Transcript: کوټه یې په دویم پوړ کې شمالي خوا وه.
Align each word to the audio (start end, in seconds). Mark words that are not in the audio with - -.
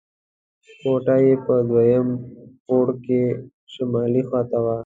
کوټه 0.79 1.15
یې 1.25 1.33
په 1.45 1.53
دویم 1.69 2.07
پوړ 2.65 2.87
کې 3.05 3.21
شمالي 3.73 4.21
خوا 4.27 4.41
وه. 4.63 4.77